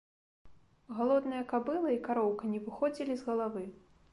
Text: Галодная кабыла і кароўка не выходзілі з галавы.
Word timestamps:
Галодная 0.99 1.43
кабыла 1.53 1.93
і 1.99 1.99
кароўка 2.09 2.43
не 2.55 2.59
выходзілі 2.65 3.13
з 3.21 3.29
галавы. 3.29 3.63